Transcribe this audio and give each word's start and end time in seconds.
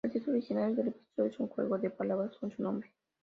El 0.03 0.11
título 0.11 0.31
original 0.37 0.75
del 0.75 0.87
episodio 0.87 1.29
es 1.29 1.39
un 1.39 1.47
juego 1.47 1.77
de 1.77 1.91
palabras 1.91 2.35
con 2.39 2.49
su 2.49 2.63
nombre. 2.63 2.91